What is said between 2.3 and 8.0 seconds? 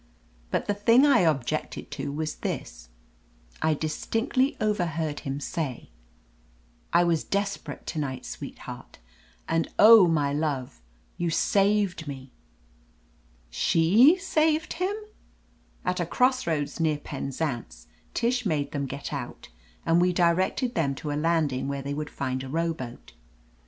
this: I distinctly overheard him say: "I was desperate to